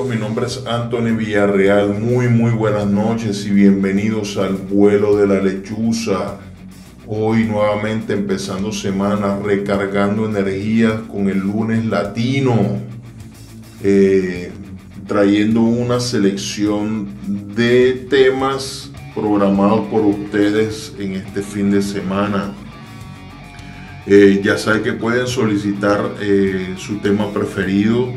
Hola, 0.00 0.10
¿qué 0.10 0.16
tal 0.16 0.16
amigos? 0.16 0.16
Mi 0.16 0.16
nombre 0.16 0.46
es 0.46 0.66
Anthony 0.66 1.16
Villarreal. 1.16 2.00
Muy, 2.00 2.28
muy 2.28 2.50
buenas 2.52 2.86
noches 2.86 3.44
y 3.46 3.50
bienvenidos 3.50 4.36
al 4.36 4.54
vuelo 4.54 5.16
de 5.16 5.26
la 5.26 5.42
lechuza. 5.42 6.38
Hoy 7.06 7.44
nuevamente 7.44 8.12
empezando 8.12 8.70
semana, 8.72 9.38
recargando 9.38 10.26
energías 10.26 11.00
con 11.10 11.28
el 11.28 11.38
lunes 11.38 11.84
latino, 11.86 12.80
eh, 13.82 14.52
trayendo 15.06 15.62
una 15.62 16.00
selección 16.00 17.08
de 17.54 18.06
temas 18.10 18.90
programados 19.14 19.86
por 19.88 20.02
ustedes 20.02 20.94
en 20.98 21.14
este 21.14 21.42
fin 21.42 21.70
de 21.70 21.82
semana. 21.82 22.52
Eh, 24.06 24.40
ya 24.42 24.56
saben 24.58 24.82
que 24.82 24.92
pueden 24.92 25.26
solicitar 25.26 26.14
eh, 26.20 26.74
su 26.78 26.98
tema 26.98 27.32
preferido 27.32 28.12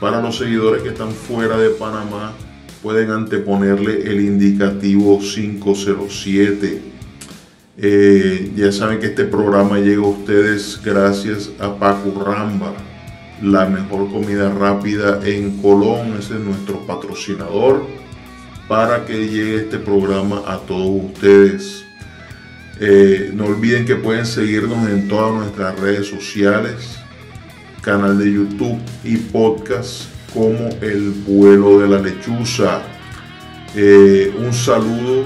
Para 0.00 0.20
los 0.20 0.36
seguidores 0.36 0.82
que 0.82 0.88
están 0.90 1.12
fuera 1.12 1.56
de 1.56 1.70
Panamá, 1.70 2.34
pueden 2.82 3.10
anteponerle 3.10 4.02
el 4.02 4.20
indicativo 4.20 5.18
507. 5.18 6.82
Eh, 7.78 8.52
ya 8.56 8.72
saben 8.72 9.00
que 9.00 9.06
este 9.06 9.24
programa 9.24 9.78
llega 9.78 10.02
a 10.02 10.08
ustedes 10.08 10.78
gracias 10.84 11.50
a 11.58 11.74
Paco 11.74 12.22
Ramba, 12.24 12.74
la 13.42 13.64
mejor 13.66 14.10
comida 14.10 14.52
rápida 14.52 15.20
en 15.24 15.62
Colón. 15.62 16.16
Ese 16.18 16.34
es 16.34 16.40
nuestro 16.40 16.86
patrocinador 16.86 17.86
para 18.68 19.06
que 19.06 19.28
llegue 19.28 19.56
este 19.56 19.78
programa 19.78 20.42
a 20.46 20.58
todos 20.58 21.04
ustedes. 21.12 21.85
Eh, 22.78 23.30
no 23.32 23.46
olviden 23.46 23.86
que 23.86 23.96
pueden 23.96 24.26
seguirnos 24.26 24.88
en 24.90 25.08
todas 25.08 25.32
nuestras 25.32 25.80
redes 25.80 26.08
sociales, 26.08 26.98
canal 27.80 28.18
de 28.18 28.32
YouTube 28.32 28.78
y 29.02 29.16
podcast 29.16 30.10
como 30.34 30.68
El 30.82 31.10
vuelo 31.26 31.78
de 31.78 31.88
la 31.88 31.98
lechuza. 31.98 32.82
Eh, 33.74 34.30
un 34.38 34.52
saludo 34.52 35.24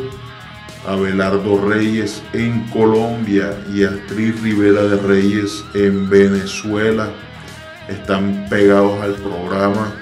a 0.87 0.95
Belardo 0.95 1.61
Reyes 1.69 2.23
en 2.33 2.69
Colombia 2.69 3.53
y 3.75 3.83
a 3.83 3.89
Astrid 3.89 4.35
Rivera 4.43 4.83
de 4.85 4.97
Reyes 4.97 5.65
en 5.75 6.09
Venezuela. 6.09 7.11
Están 7.89 8.47
pegados 8.49 9.03
al 9.03 9.15
programa. 9.15 9.93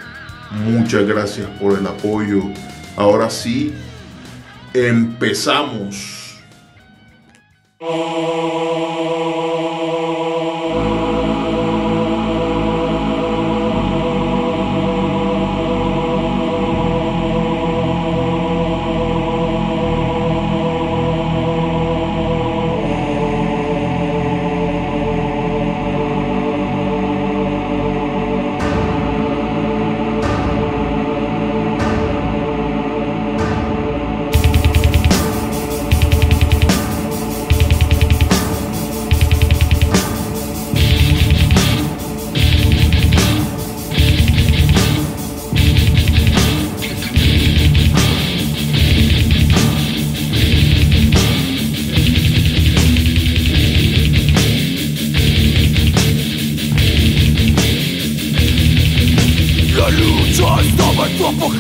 Muchas 0.66 1.06
gracias 1.06 1.48
por 1.58 1.78
el 1.78 1.86
apoyo. 1.86 2.42
Ahora 2.96 3.30
sí, 3.30 3.72
empezamos. 4.74 6.17
Oh. 7.80 9.27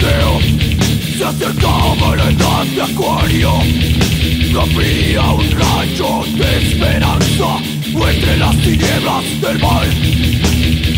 En 0.08 0.20
apogeo 0.20 0.40
Se 1.16 1.24
acercaba 1.24 2.16
la 2.16 2.30
edad 2.30 2.64
de 2.66 2.82
acuario 2.82 3.52
No 4.52 4.60
había 4.62 5.22
un 5.32 5.50
rayo 5.50 6.24
de 6.36 6.58
esperanza. 6.58 7.58
Entre 8.10 8.36
las 8.38 8.56
tinieblas 8.58 9.24
del 9.40 9.58
mal. 9.58 9.88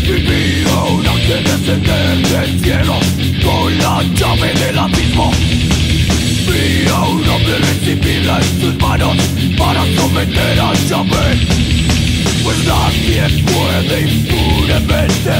Vivía 0.03 0.83
un 0.89 1.07
ángel 1.07 1.43
descender 1.43 2.17
del 2.27 2.59
cielo 2.61 2.95
Con 3.43 3.77
la 3.77 4.03
llave 4.15 4.53
del 4.53 4.77
abismo. 4.77 5.31
Vía 6.47 6.99
un 7.01 7.27
hombre 7.27 7.57
recibible 7.59 8.31
en 8.31 8.61
sus 8.61 8.79
manos 8.79 9.17
Para 9.57 9.83
someter 9.95 10.59
a 10.59 10.73
llave 10.73 11.71
pues 12.43 12.57
nadie 12.65 13.43
puede 13.43 14.01
impunemente 14.01 15.31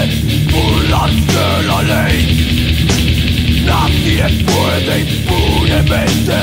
burlarse 0.51 1.63
la 1.65 1.81
ley 1.81 2.70
Nadie 3.65 4.23
puede 4.45 4.99
impunemente 5.01 6.37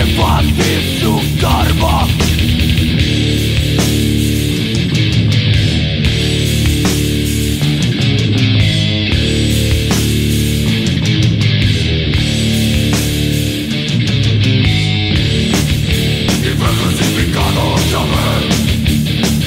evadir 0.00 1.00
su 1.00 1.20
karma 1.40 2.06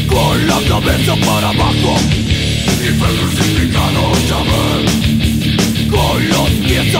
con 0.07 0.47
la 0.47 0.59
cabeza 0.67 1.15
para 1.25 1.49
abajo 1.49 1.95
y 2.81 2.89
fue 2.97 3.07
crucificado 3.17 4.11
pies 4.27 4.96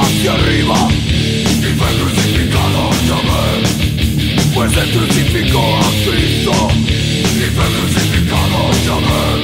hacia 0.08 0.34
arriba 0.34 0.76
y 1.60 1.74
fue 1.78 1.88
crucificado 2.00 2.90
llave 3.08 3.44
pues 4.54 4.72
se 4.72 4.92
crucificó 4.92 5.60
a 5.60 5.90
Cristo 6.06 6.52
y 7.36 7.46
fue 7.56 7.66
crucificado 7.76 8.60
llave 8.86 9.44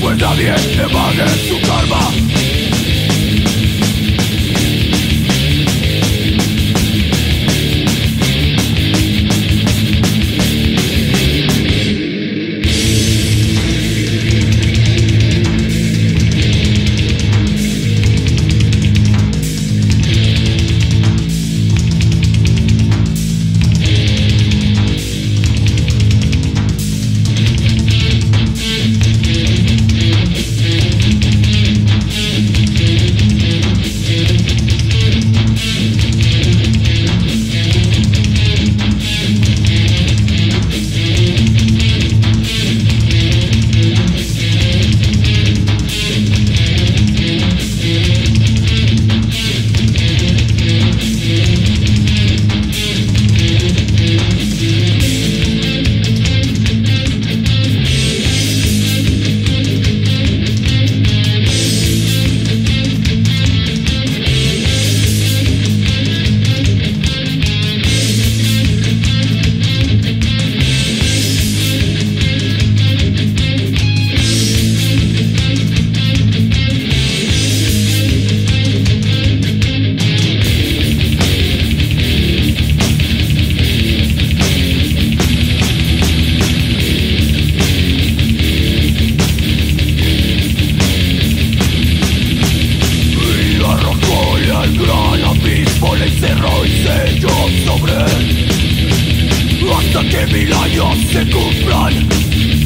pues 0.00 0.18
nadie 0.18 0.54
evade 0.80 1.28
su 1.48 1.60
karma 1.68 2.45
ellos 97.08 97.50
sobre 97.64 97.92
él 97.92 98.48
Hasta 99.76 100.00
que 100.08 100.26
mil 100.32 100.52
años 100.52 100.98
se 101.12 101.30
cumplan 101.30 102.08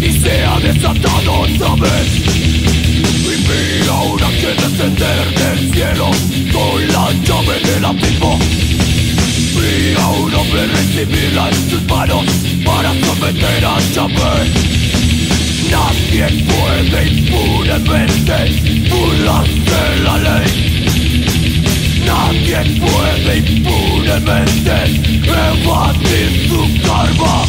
Y 0.01 0.21
sea 0.21 0.59
desatado 0.61 1.33
otra 1.41 1.75
vez 1.77 2.09
Y 2.99 3.37
vi 3.47 3.89
ahora 3.89 4.29
que 4.41 4.55
descender 4.63 5.35
del 5.41 5.73
cielo 5.73 6.11
Con 6.53 6.89
la 6.89 7.13
llave 7.25 7.61
del 7.61 7.85
abismo. 7.85 8.39
Vi 9.57 9.95
a 10.01 10.09
un 10.09 10.35
hombre 10.35 10.67
recibirla 10.67 11.49
en 11.49 11.71
sus 11.71 11.83
manos 11.85 12.25
Para 12.65 12.91
someter 13.05 13.65
a 13.65 13.79
Chapé 13.93 14.71
Nadie 15.71 16.27
puede 16.47 17.09
impunemente 17.09 18.89
burlarse 18.91 20.03
la 20.03 20.19
ley. 20.19 21.00
Nadie 22.11 22.59
puede 22.81 23.37
impunemente 23.39 24.75
evadir 25.25 26.49
su 26.49 26.61
karma 26.83 27.45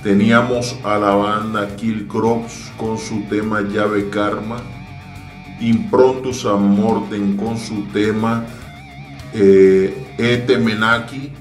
Teníamos 0.02 0.78
a 0.84 0.98
la 0.98 1.13
banda 1.13 1.76
Kill 1.76 2.08
Crops 2.08 2.72
con 2.76 2.98
su 2.98 3.22
tema 3.30 3.62
Llave 3.62 4.10
Karma 4.10 4.63
Improntus 5.62 6.44
a 6.46 6.56
Morten 6.56 7.38
con 7.38 7.56
su 7.56 7.84
tema 7.94 8.48
eh, 9.34 10.60
Menaki. 10.63 11.34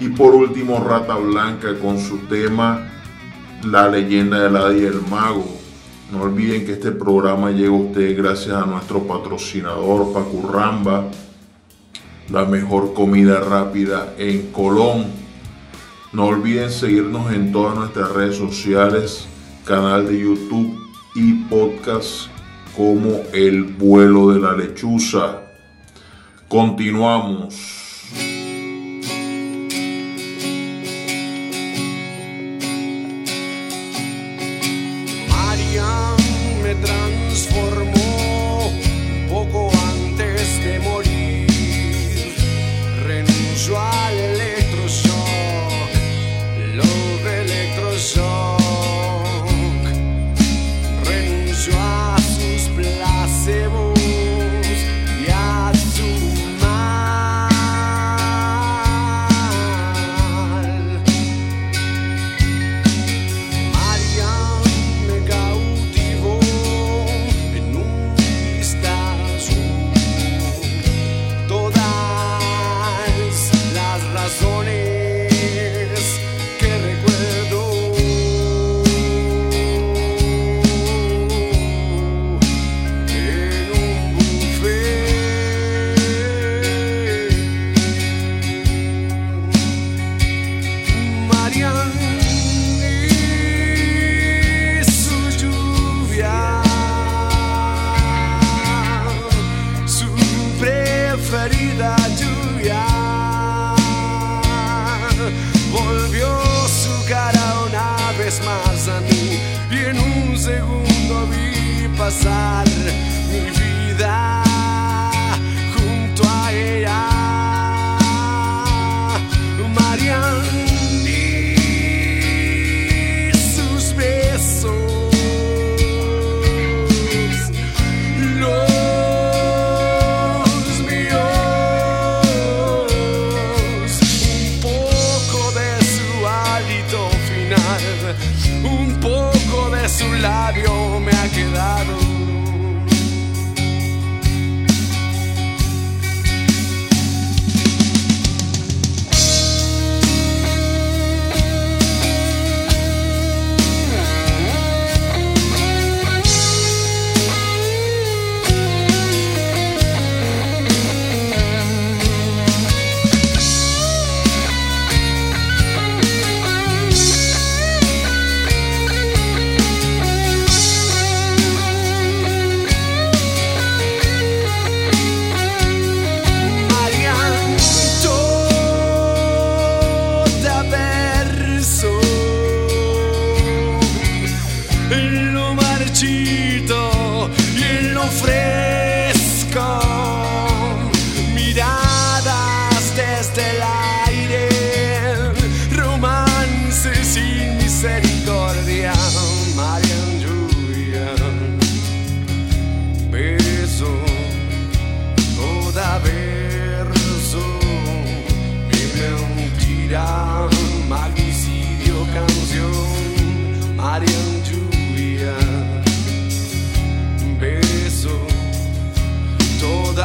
Y 0.00 0.08
por 0.08 0.34
último 0.34 0.82
Rata 0.82 1.16
Blanca 1.16 1.78
con 1.78 2.00
su 2.00 2.18
tema 2.20 2.88
La 3.64 3.86
leyenda 3.88 4.40
de 4.40 4.50
la 4.50 4.72
y 4.72 4.84
el 4.84 5.02
mago. 5.10 5.60
No 6.10 6.22
olviden 6.22 6.66
que 6.66 6.72
este 6.72 6.90
programa 6.90 7.52
llega 7.52 7.68
a 7.68 7.72
ustedes 7.72 8.16
gracias 8.16 8.56
a 8.56 8.66
nuestro 8.66 9.04
patrocinador 9.04 10.12
Pacurramba, 10.12 11.04
la 12.30 12.44
mejor 12.46 12.94
comida 12.94 13.38
rápida 13.38 14.14
en 14.18 14.50
Colón. 14.50 15.06
No 16.12 16.24
olviden 16.24 16.70
seguirnos 16.70 17.32
en 17.32 17.52
todas 17.52 17.76
nuestras 17.76 18.10
redes 18.10 18.36
sociales, 18.36 19.26
canal 19.64 20.08
de 20.08 20.18
YouTube 20.18 20.76
y 21.14 21.34
podcast 21.44 22.26
como 22.76 23.20
el 23.32 23.62
vuelo 23.62 24.32
de 24.32 24.40
la 24.40 24.56
lechuza. 24.56 25.39
Continuamos. 26.50 27.79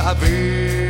saber. 0.05 0.84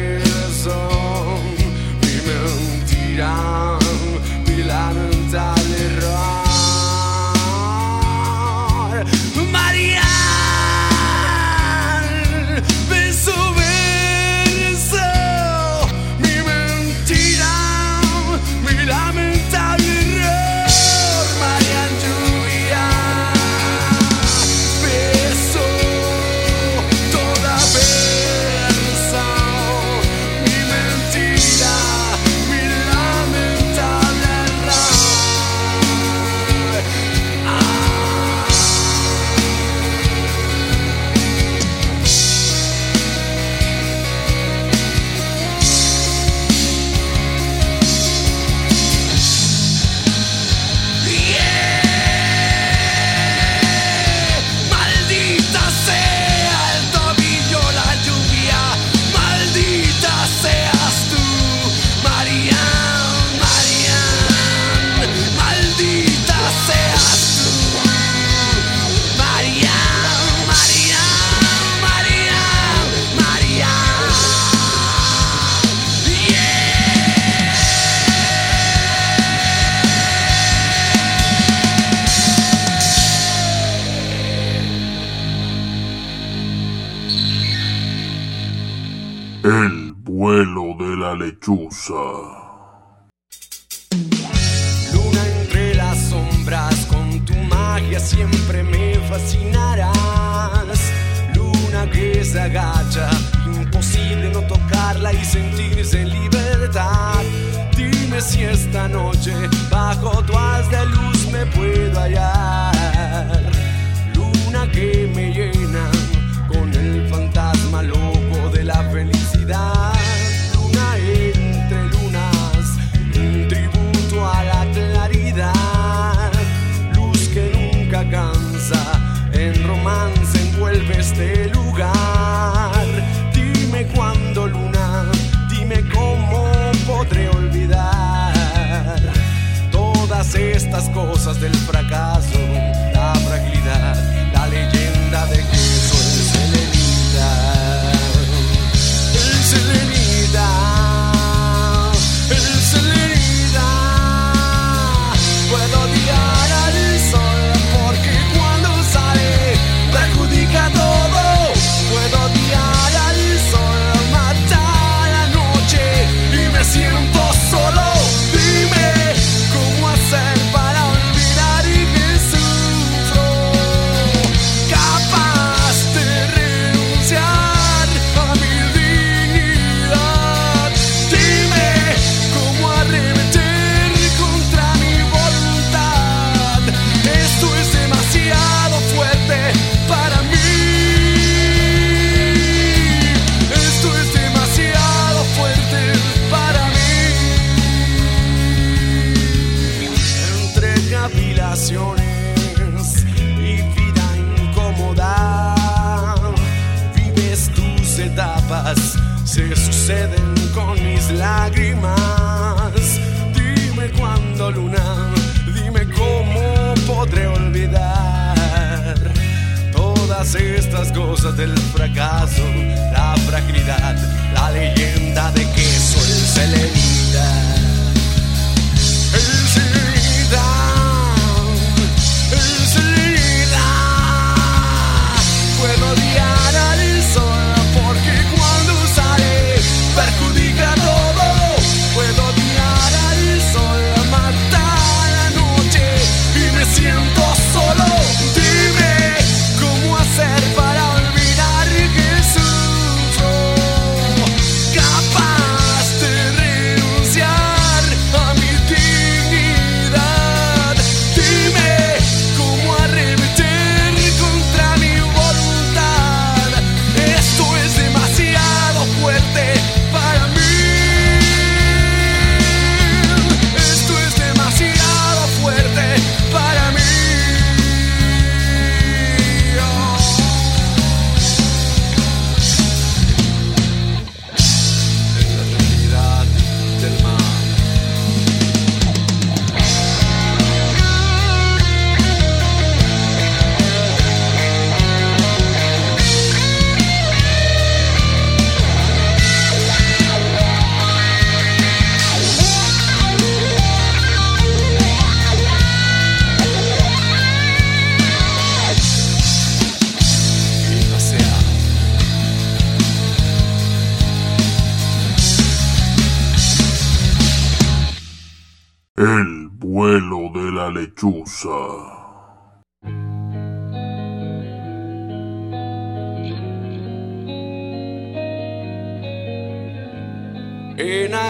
ragazzo 221.86 222.55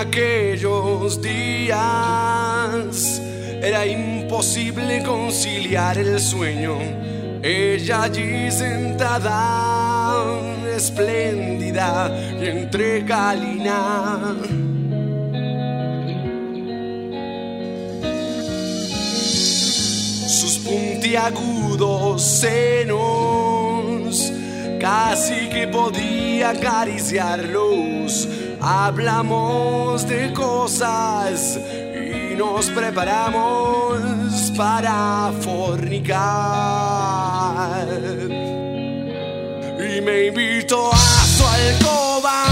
aquellos 0.08 1.22
días 1.22 1.76
era 3.62 3.86
imposible 3.86 5.04
conciliar 5.04 5.98
el 5.98 6.20
sueño. 6.20 6.78
Ella 7.41 8.04
allí 8.04 8.52
sentada, 8.52 10.24
espléndida 10.76 12.12
y 12.41 12.48
entre 12.48 13.06
calina. 13.06 14.36
Sus 20.28 20.60
puntiagudos 20.60 22.22
senos 22.22 23.06
casi 24.80 25.50
que 25.50 25.68
podía 25.68 26.52
acariciarlos 26.52 28.28
hablamos 28.62 30.08
de 30.08 30.32
cosas 30.34 31.58
y 31.58 32.36
nos 32.36 32.70
preparamos 32.70 34.52
para 34.58 35.32
fornicar. 35.41 36.15
Y 39.80 40.02
me 40.02 40.26
invito 40.28 40.91
a 40.91 40.98
su 40.98 41.46
alcoba 41.46 42.44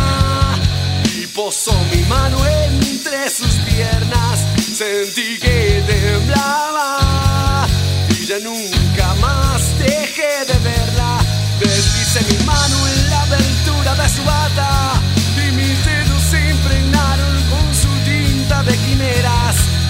y 1.15 1.27
posó 1.27 1.73
mi 1.91 2.01
mano 2.03 2.37
entre 2.45 3.29
sus 3.29 3.55
piernas. 3.69 4.39
Sentí 4.75 5.37
que 5.39 5.83
temblaba 5.87 7.67
y 8.09 8.25
ya 8.25 8.39
nunca 8.39 9.13
más 9.21 9.77
dejé 9.79 10.45
de 10.45 10.59
verla. 10.59 11.19
Deslice 11.59 12.21
mi 12.33 12.45
mano 12.45 12.87
en 12.87 13.09
la 13.09 13.21
abertura 13.23 13.95
de 13.95 14.09
su 14.09 14.23
bata 14.23 15.02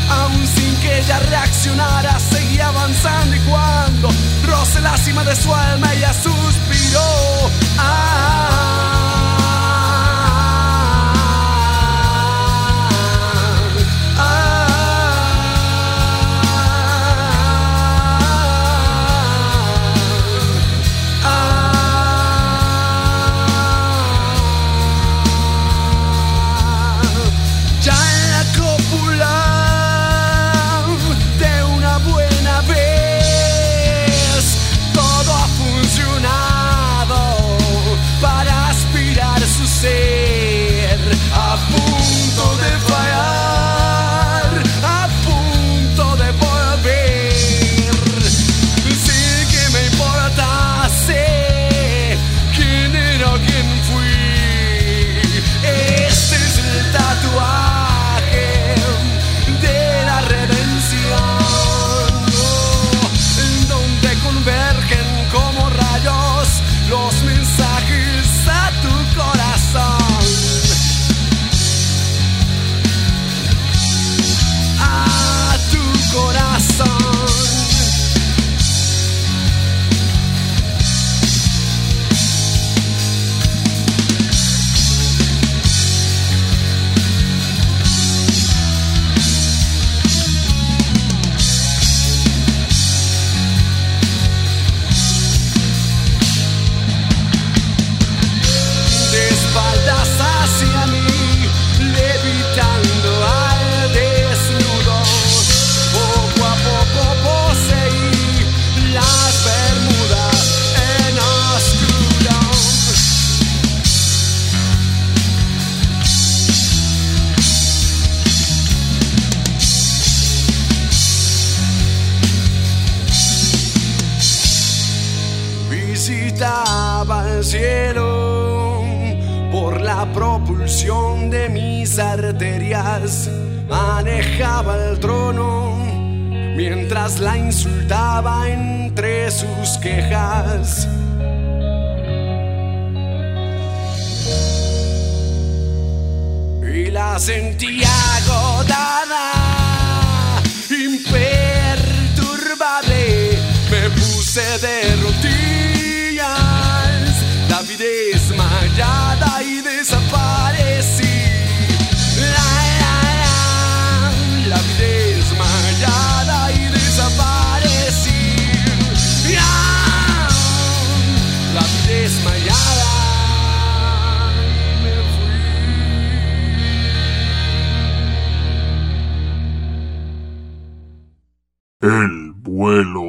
aún 0.09 0.47
sin 0.47 0.75
que 0.77 0.99
ella 0.99 1.19
reaccionara, 1.19 2.19
seguía 2.19 2.67
avanzando 2.67 3.35
y 3.35 3.39
cuando 3.41 4.09
roce 4.45 4.81
la 4.81 4.97
cima 4.97 5.23
de 5.23 5.35
su 5.35 5.53
alma 5.53 5.93
ella 5.93 6.13
suspiró. 6.13 7.51
Ah, 7.77 8.52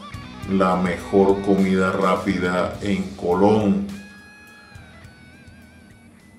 la 0.50 0.78
mejor 0.78 1.42
comida 1.42 1.92
rápida 1.92 2.80
en 2.82 3.04
Colón. 3.18 3.97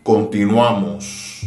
Continuamos. 0.08 1.42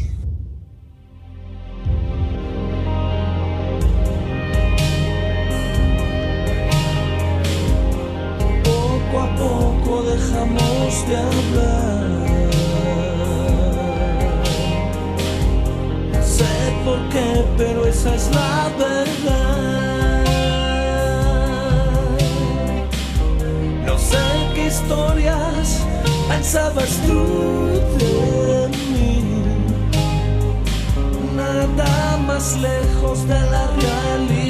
Poco 8.64 9.20
a 9.20 9.36
poco 9.36 10.04
dejamos 10.04 11.08
de 11.08 11.18
hablar. 11.18 12.52
Sé 16.24 16.46
por 16.86 17.00
qué, 17.10 17.44
pero 17.58 17.88
esa 17.88 18.14
es 18.14 18.30
la 18.30 18.70
verdad. 18.78 20.26
No 23.88 23.98
sé 23.98 24.20
qué 24.54 24.68
historias 24.68 25.84
pensabas 26.32 26.92
tú 27.08 27.20
de 28.00 28.68
mí. 28.94 29.24
Nada 31.36 32.18
más 32.28 32.58
lejos 32.58 33.28
de 33.28 33.40
la 33.54 33.68
realidad. 33.68 34.41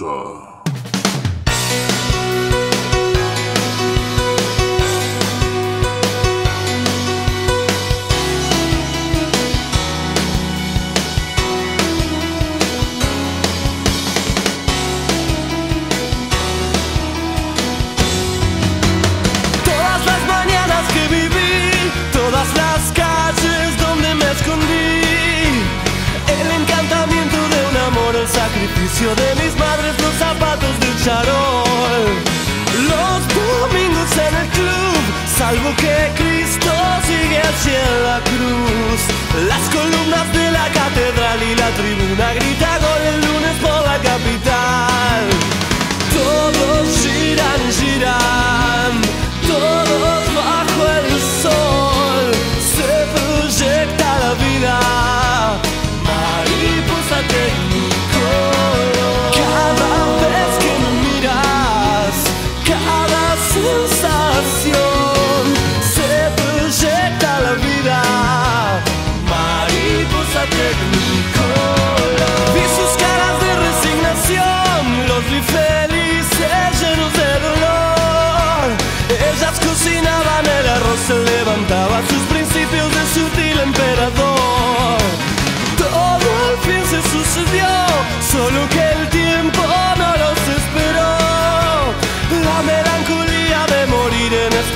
Todas 0.00 0.30
las 20.06 20.26
mañanas 20.26 20.88
que 20.94 21.08
viví, 21.08 21.92
todas 22.10 22.48
las 22.56 22.92
calles 22.92 23.76
donde 23.78 24.14
me 24.14 24.30
escondí, 24.32 25.02
el 26.40 26.50
encantamiento 26.62 27.36
de 27.36 27.66
un 27.68 27.76
amor, 27.76 28.16
el 28.16 28.28
sacrificio 28.28 29.14
de. 29.14 29.39
Los 31.06 31.16
domingos 33.34 34.12
en 34.18 34.34
el 34.36 34.48
club, 34.48 35.00
salvo 35.38 35.74
que 35.76 36.12
Cristo 36.14 36.70
sigue 37.06 37.40
así 37.40 37.70
en 37.70 38.02
la 38.04 38.20
cruz. 38.20 39.00
Las 39.48 39.62
columnas 39.70 40.30
de 40.34 40.50
la 40.50 40.68
catedral 40.68 41.42
y 41.42 41.54
la 41.54 41.70
tribuna 41.70 42.34
grita 42.34 42.78
gol 42.80 43.02
el 43.14 43.20
lunes 43.22 43.56
por 43.62 43.82
la 43.82 43.96
capital. 43.96 45.22
Todos 46.12 46.88
giran, 47.02 47.72
giran. 47.72 48.49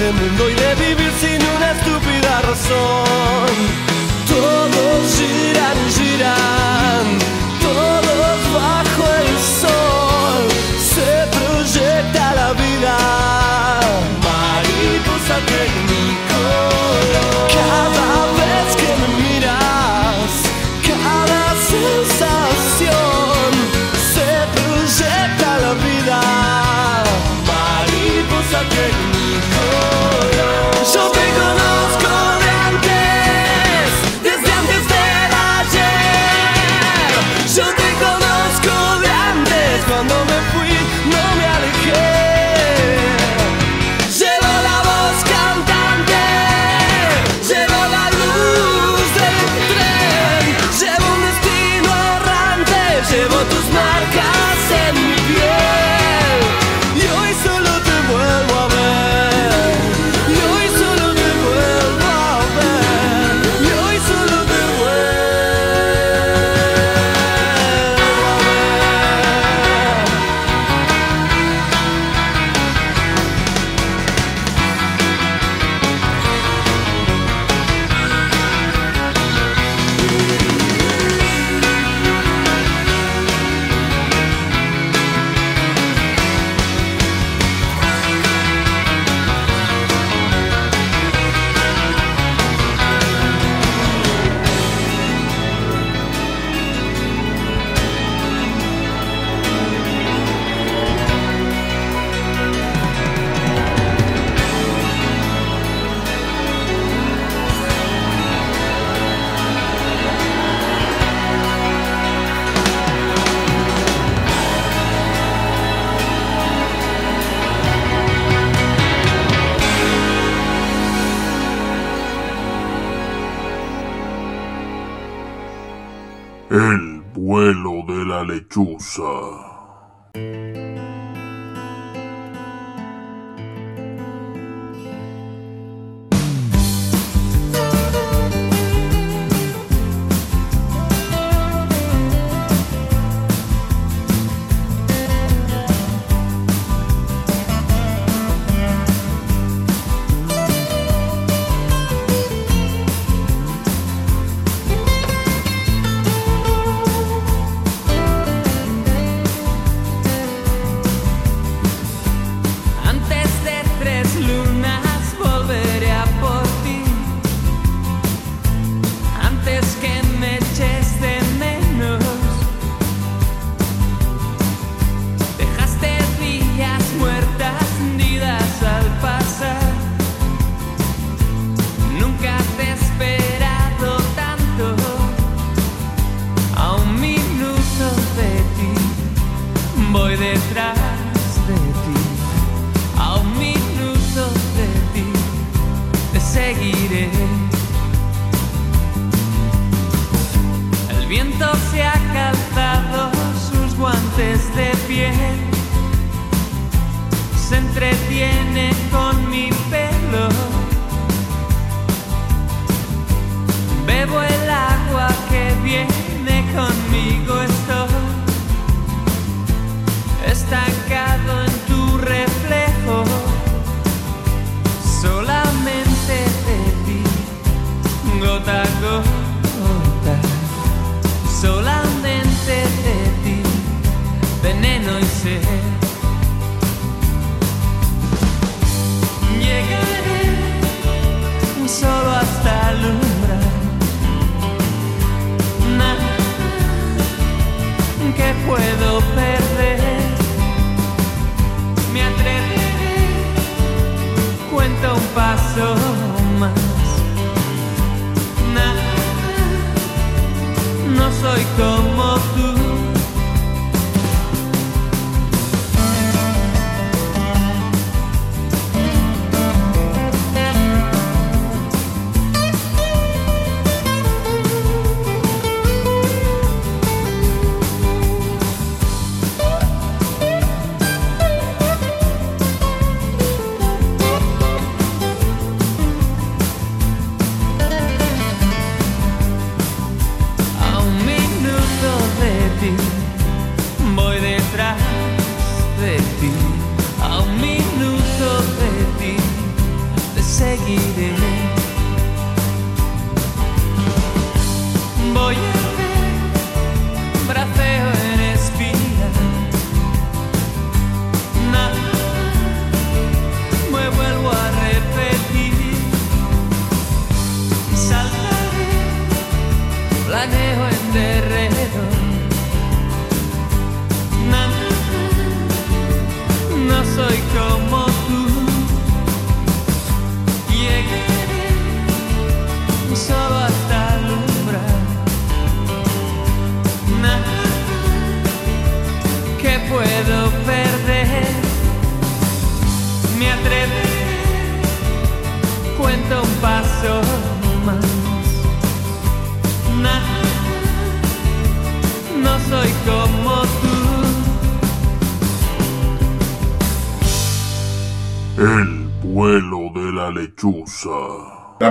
este 0.05 0.13
mundo 0.13 0.44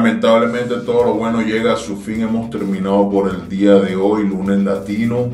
Lamentablemente 0.04 0.76
todo 0.86 1.06
lo 1.06 1.14
bueno 1.14 1.42
llega 1.42 1.72
a 1.72 1.78
su 1.78 1.96
fin. 1.96 2.24
Hemos 2.24 2.50
terminado 2.50 3.10
por 3.10 3.34
el 3.34 3.48
día 3.48 3.76
de 3.76 3.96
hoy, 3.96 4.28
lunes 4.28 4.62
latino. 4.62 5.30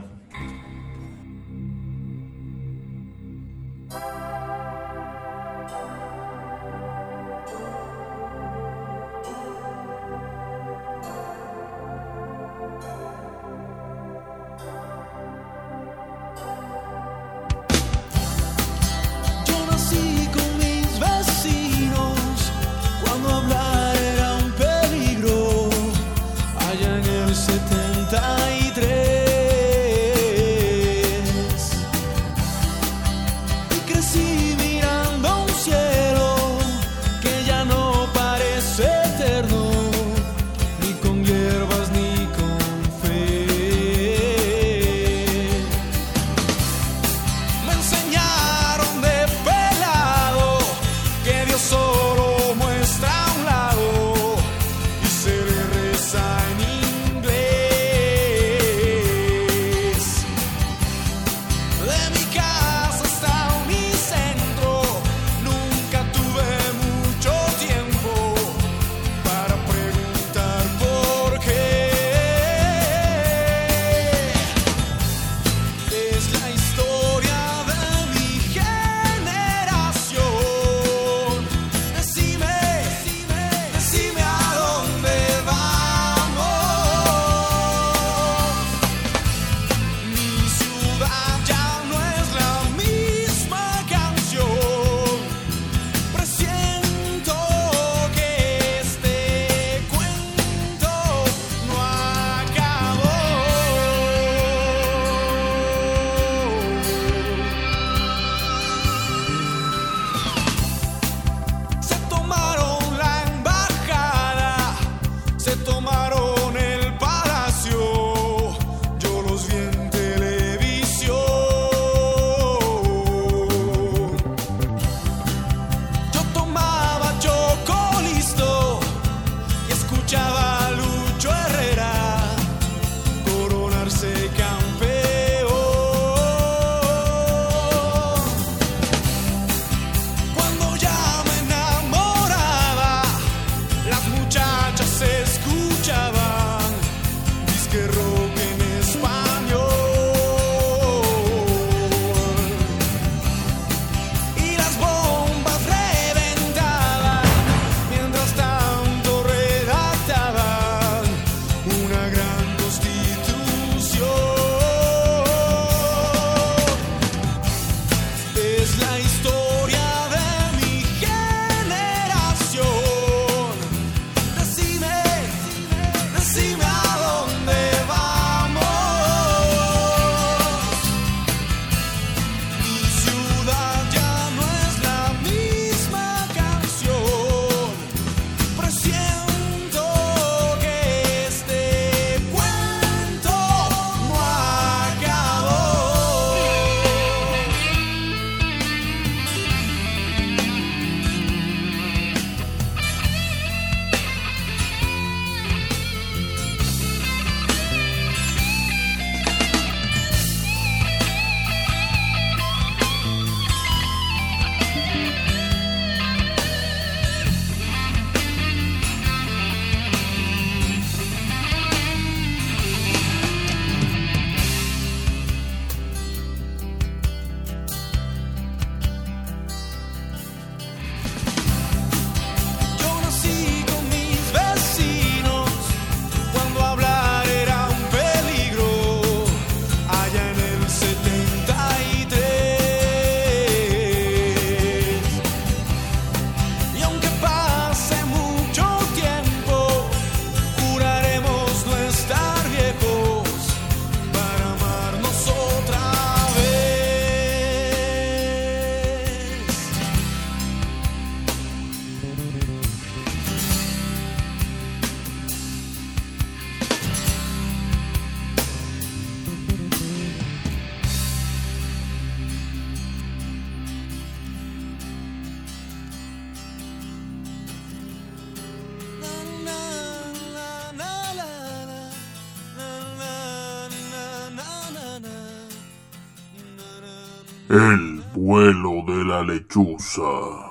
Lechuza. 289.26 290.45